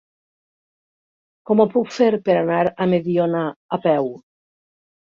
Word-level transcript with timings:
Com 1.51 1.61
ho 1.61 1.67
puc 1.75 1.93
fer 1.99 2.09
per 2.31 2.39
anar 2.41 2.65
a 2.71 2.89
Mediona 2.97 3.47
a 3.79 3.85
peu? 3.87 4.15